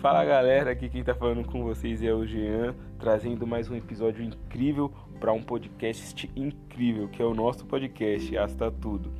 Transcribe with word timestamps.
Fala 0.00 0.24
galera, 0.24 0.70
aqui 0.70 0.88
quem 0.88 1.04
tá 1.04 1.14
falando 1.14 1.44
com 1.44 1.62
vocês 1.62 2.02
é 2.02 2.10
o 2.10 2.26
Jean, 2.26 2.74
trazendo 2.98 3.46
mais 3.46 3.68
um 3.68 3.76
episódio 3.76 4.24
incrível 4.24 4.90
para 5.20 5.30
um 5.30 5.42
podcast 5.42 6.30
incrível, 6.34 7.06
que 7.06 7.20
é 7.20 7.24
o 7.24 7.34
nosso 7.34 7.66
podcast 7.66 8.34
Asta 8.38 8.70
Tudo. 8.70 9.12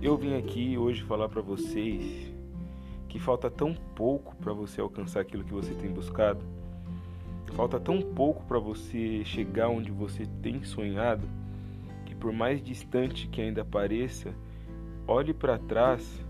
Eu 0.00 0.16
vim 0.16 0.38
aqui 0.38 0.78
hoje 0.78 1.02
falar 1.02 1.28
para 1.28 1.42
vocês 1.42 2.32
que 3.08 3.18
falta 3.18 3.50
tão 3.50 3.74
pouco 3.96 4.36
para 4.36 4.52
você 4.52 4.80
alcançar 4.80 5.22
aquilo 5.22 5.42
que 5.42 5.52
você 5.52 5.74
tem 5.74 5.90
buscado. 5.90 6.40
Falta 7.54 7.80
tão 7.80 8.00
pouco 8.00 8.44
para 8.44 8.60
você 8.60 9.24
chegar 9.24 9.70
onde 9.70 9.90
você 9.90 10.24
tem 10.40 10.62
sonhado, 10.62 11.26
que 12.04 12.14
por 12.14 12.32
mais 12.32 12.62
distante 12.62 13.26
que 13.26 13.40
ainda 13.40 13.64
pareça, 13.64 14.32
olhe 15.08 15.34
para 15.34 15.58
trás 15.58 16.24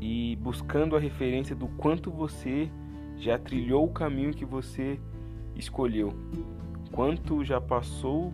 e 0.00 0.36
buscando 0.36 0.94
a 0.94 1.00
referência 1.00 1.56
do 1.56 1.66
quanto 1.66 2.08
você 2.08 2.70
já 3.20 3.38
trilhou 3.38 3.84
o 3.84 3.92
caminho 3.92 4.32
que 4.32 4.44
você 4.44 4.98
escolheu, 5.54 6.14
quanto 6.90 7.44
já 7.44 7.60
passou 7.60 8.32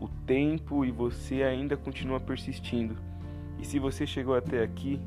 o 0.00 0.08
tempo 0.26 0.84
e 0.84 0.90
você 0.90 1.42
ainda 1.42 1.76
continua 1.76 2.18
persistindo. 2.18 2.96
E 3.60 3.64
se 3.64 3.78
você 3.78 4.06
chegou 4.06 4.34
até 4.34 4.62
aqui, 4.62 5.00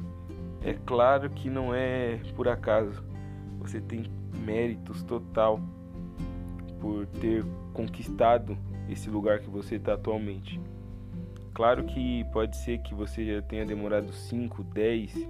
é 0.64 0.74
claro 0.86 1.30
que 1.32 1.50
não 1.50 1.74
é 1.74 2.20
por 2.36 2.48
acaso. 2.48 3.04
Você 3.60 3.82
tem 3.82 4.06
méritos 4.46 5.04
total 5.04 5.60
por 6.80 7.06
ter 7.08 7.44
conquistado 7.74 8.58
esse 8.88 9.10
lugar 9.10 9.40
que 9.40 9.50
você 9.50 9.76
está 9.76 9.94
atualmente. 9.94 10.62
Claro 11.58 11.86
que 11.86 12.24
pode 12.26 12.56
ser 12.56 12.78
que 12.78 12.94
você 12.94 13.26
já 13.26 13.42
tenha 13.42 13.66
demorado 13.66 14.14
5, 14.14 14.64
10 14.64 15.28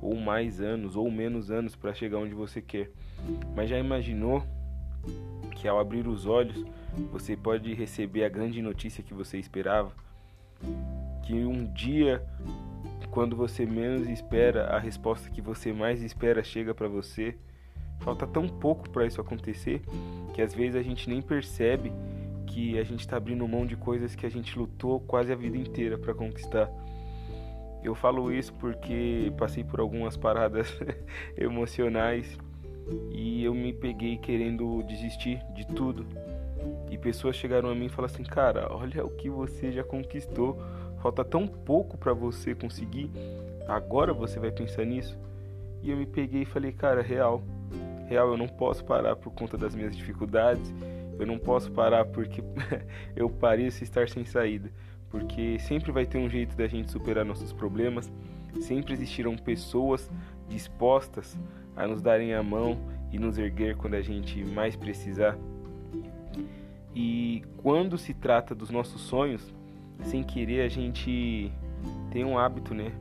ou 0.00 0.14
mais 0.14 0.60
anos 0.60 0.94
ou 0.94 1.10
menos 1.10 1.50
anos 1.50 1.74
para 1.74 1.92
chegar 1.92 2.18
onde 2.18 2.32
você 2.32 2.62
quer. 2.62 2.92
Mas 3.56 3.68
já 3.68 3.76
imaginou 3.76 4.44
que 5.56 5.66
ao 5.66 5.80
abrir 5.80 6.06
os 6.06 6.26
olhos 6.26 6.64
você 7.10 7.36
pode 7.36 7.74
receber 7.74 8.22
a 8.22 8.28
grande 8.28 8.62
notícia 8.62 9.02
que 9.02 9.12
você 9.12 9.36
esperava? 9.36 9.90
Que 11.24 11.34
um 11.34 11.64
dia, 11.72 12.24
quando 13.10 13.34
você 13.34 13.66
menos 13.66 14.08
espera, 14.08 14.66
a 14.66 14.78
resposta 14.78 15.28
que 15.28 15.42
você 15.42 15.72
mais 15.72 16.04
espera 16.04 16.44
chega 16.44 16.72
para 16.72 16.86
você. 16.86 17.36
Falta 17.98 18.28
tão 18.28 18.48
pouco 18.48 18.88
para 18.90 19.06
isso 19.06 19.20
acontecer 19.20 19.82
que 20.32 20.40
às 20.40 20.54
vezes 20.54 20.76
a 20.76 20.82
gente 20.82 21.10
nem 21.10 21.20
percebe 21.20 21.92
que 22.48 22.78
a 22.78 22.84
gente 22.84 23.00
está 23.00 23.16
abrindo 23.16 23.46
mão 23.46 23.66
de 23.66 23.76
coisas 23.76 24.14
que 24.14 24.26
a 24.26 24.28
gente 24.28 24.58
lutou 24.58 25.00
quase 25.00 25.32
a 25.32 25.36
vida 25.36 25.56
inteira 25.56 25.98
para 25.98 26.14
conquistar. 26.14 26.70
Eu 27.82 27.94
falo 27.94 28.32
isso 28.32 28.52
porque 28.54 29.32
passei 29.36 29.62
por 29.62 29.80
algumas 29.80 30.16
paradas 30.16 30.76
emocionais 31.36 32.36
e 33.12 33.44
eu 33.44 33.54
me 33.54 33.72
peguei 33.72 34.16
querendo 34.16 34.82
desistir 34.82 35.40
de 35.54 35.66
tudo. 35.66 36.06
E 36.90 36.98
pessoas 36.98 37.36
chegaram 37.36 37.70
a 37.70 37.74
mim 37.74 37.86
e 37.86 37.88
falaram 37.88 38.12
assim: 38.12 38.24
"Cara, 38.24 38.66
olha 38.72 39.04
o 39.04 39.10
que 39.10 39.30
você 39.30 39.70
já 39.70 39.84
conquistou. 39.84 40.58
Falta 41.00 41.24
tão 41.24 41.46
pouco 41.46 41.96
para 41.96 42.12
você 42.12 42.54
conseguir. 42.54 43.10
Agora 43.68 44.12
você 44.12 44.40
vai 44.40 44.50
pensar 44.50 44.84
nisso?" 44.84 45.18
E 45.82 45.90
eu 45.90 45.96
me 45.96 46.06
peguei 46.06 46.42
e 46.42 46.46
falei: 46.46 46.72
"Cara, 46.72 47.00
real. 47.00 47.42
Real, 48.08 48.28
eu 48.30 48.36
não 48.36 48.48
posso 48.48 48.84
parar 48.84 49.14
por 49.14 49.32
conta 49.32 49.56
das 49.56 49.74
minhas 49.74 49.94
dificuldades 49.94 50.72
eu 51.18 51.26
não 51.26 51.38
posso 51.38 51.70
parar 51.70 52.04
porque 52.04 52.42
eu 53.16 53.28
pareço 53.28 53.82
estar 53.82 54.08
sem 54.08 54.24
saída, 54.24 54.70
porque 55.10 55.58
sempre 55.58 55.90
vai 55.90 56.06
ter 56.06 56.18
um 56.18 56.28
jeito 56.28 56.56
da 56.56 56.66
gente 56.66 56.90
superar 56.90 57.24
nossos 57.24 57.52
problemas, 57.52 58.10
sempre 58.60 58.92
existirão 58.92 59.36
pessoas 59.36 60.10
dispostas 60.48 61.38
a 61.76 61.86
nos 61.86 62.00
darem 62.00 62.34
a 62.34 62.42
mão 62.42 62.78
e 63.12 63.18
nos 63.18 63.38
erguer 63.38 63.76
quando 63.76 63.94
a 63.94 64.02
gente 64.02 64.44
mais 64.44 64.76
precisar. 64.76 65.36
E 66.94 67.42
quando 67.58 67.96
se 67.96 68.14
trata 68.14 68.54
dos 68.54 68.70
nossos 68.70 69.00
sonhos, 69.02 69.54
sem 70.02 70.22
querer 70.22 70.62
a 70.62 70.68
gente 70.68 71.52
tem 72.10 72.24
um 72.24 72.38
hábito, 72.38 72.74
né, 72.74 72.92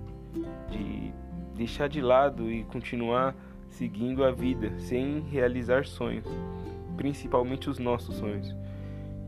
de 0.69 1.11
deixar 1.55 1.87
de 1.87 2.01
lado 2.01 2.51
e 2.51 2.63
continuar 2.65 3.35
seguindo 3.69 4.23
a 4.23 4.31
vida 4.31 4.77
sem 4.79 5.21
realizar 5.21 5.85
sonhos 5.85 6.25
principalmente 6.97 7.69
os 7.69 7.79
nossos 7.79 8.15
sonhos. 8.15 8.53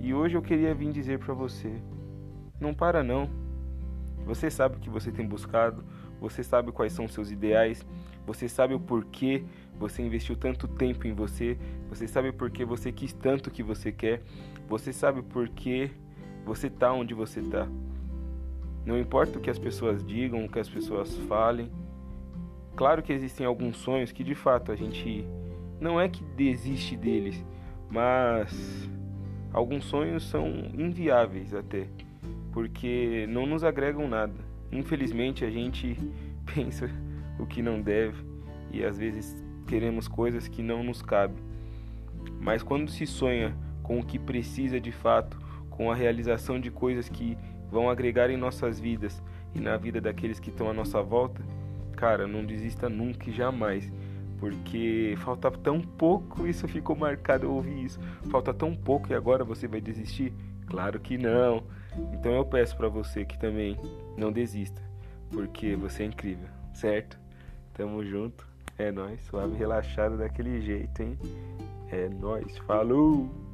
E 0.02 0.13
hoje 0.13 0.35
eu 0.35 0.41
queria 0.41 0.74
vir 0.74 0.91
dizer 0.91 1.19
para 1.19 1.34
você: 1.34 1.72
não 2.59 2.74
para 2.74 3.03
não. 3.03 3.30
Você 4.25 4.50
sabe 4.50 4.75
o 4.75 4.80
que 4.80 4.90
você 4.90 5.12
tem 5.12 5.25
buscado, 5.25 5.84
você 6.19 6.44
sabe 6.44 6.72
quais 6.72 6.94
são 6.94 7.08
seus 7.08 7.31
ideais, 7.31 7.85
você 8.28 8.50
sabe 8.50 8.74
o 8.74 8.79
porquê 8.79 9.44
você 9.79 10.02
investiu 10.02 10.35
tanto 10.35 10.68
tempo 10.68 11.08
em 11.08 11.13
você, 11.13 11.58
você 11.88 12.08
sabe 12.08 12.29
o 12.29 12.34
porquê 12.34 12.66
você 12.66 12.91
quis 12.91 13.13
tanto 13.13 13.47
o 13.47 13.52
que 13.52 13.63
você 13.63 13.91
quer, 13.91 14.22
você 14.68 14.91
sabe 14.91 15.22
o 15.22 15.24
porquê 15.24 15.90
você 16.46 16.69
tá 16.69 16.91
onde 16.91 17.13
você 17.13 17.41
tá. 17.41 17.68
Não 18.85 19.00
importa 19.00 19.40
o 19.40 19.41
que 19.41 19.50
as 19.50 19.58
pessoas 19.58 20.03
digam, 20.03 20.46
o 20.46 20.50
que 20.50 20.59
as 20.59 20.69
pessoas 20.69 21.16
falem. 21.28 21.72
Claro 22.75 23.02
que 23.02 23.13
existem 23.13 23.46
alguns 23.46 23.78
sonhos 23.78 24.12
que 24.12 24.24
de 24.24 24.35
fato 24.35 24.72
a 24.72 24.75
gente 24.75 25.25
não 25.79 26.00
é 26.00 26.09
que 26.09 26.24
desiste 26.35 26.96
deles, 26.96 27.44
mas 27.90 28.90
alguns 29.52 29.86
sonhos 29.86 30.24
são 30.28 30.48
inviáveis 30.78 31.54
até, 31.54 31.88
porque 32.52 33.26
não 33.30 33.46
nos 33.46 33.64
agregam 33.64 34.08
nada. 34.08 34.36
Infelizmente 34.72 35.44
a 35.44 35.50
gente 35.50 35.98
pensa 36.54 36.90
o 37.40 37.46
que 37.46 37.62
não 37.62 37.82
deve 37.82 38.24
e 38.72 38.84
às 38.84 38.98
vezes 38.98 39.44
queremos 39.68 40.08
coisas 40.08 40.48
que 40.48 40.62
não 40.62 40.84
nos 40.84 41.02
cabem. 41.02 41.44
Mas 42.40 42.62
quando 42.62 42.90
se 42.90 43.06
sonha 43.06 43.56
com 43.82 44.00
o 44.00 44.06
que 44.06 44.20
precisa 44.20 44.80
de 44.80 44.92
fato, 44.92 45.40
com 45.70 45.92
a 45.92 45.96
realização 45.96 46.60
de 46.60 46.70
coisas 46.70 47.10
que 47.10 47.38
vão 47.72 47.90
agregar 47.90 48.30
em 48.30 48.38
nossas 48.38 48.80
vidas 48.80 49.22
e 49.56 49.60
na 49.60 49.78
vida 49.78 50.02
daqueles 50.02 50.40
que 50.40 50.50
estão 50.50 50.70
à 50.70 50.74
nossa 50.74 51.02
volta, 51.02 51.42
cara, 51.96 52.28
não 52.28 52.46
desista 52.46 52.90
nunca 52.90 53.30
e 53.30 53.34
jamais 53.34 53.92
porque 54.40 55.16
falta 55.20 55.52
tão 55.52 55.82
pouco, 55.82 56.48
isso 56.48 56.68
ficou 56.68 56.96
marcado, 56.96 57.46
eu 57.46 57.54
ouvi 57.54 57.86
isso. 57.86 58.00
Falta 58.30 58.54
tão 58.54 58.76
pouco 58.76 59.12
e 59.12 59.16
agora 59.16 59.44
você 59.44 59.68
vai 59.68 59.82
desistir? 59.82 60.34
Claro 60.68 61.00
que 61.00 61.18
não. 61.18 61.64
Então 62.14 62.32
eu 62.32 62.46
peço 62.46 62.78
para 62.78 62.88
você 62.88 63.26
que 63.26 63.38
também 63.38 63.78
não 64.18 64.32
desista, 64.32 64.82
porque 65.32 65.76
você 65.76 66.04
é 66.04 66.06
incrível, 66.06 66.48
certo? 66.74 67.20
Tamo 67.74 68.04
junto. 68.04 68.48
É 68.78 68.92
nós, 68.92 69.22
suave 69.24 69.58
relaxado 69.58 70.18
daquele 70.18 70.62
jeito, 70.62 71.02
hein? 71.04 71.18
É 71.92 72.08
nós. 72.08 72.58
Falou. 72.60 73.49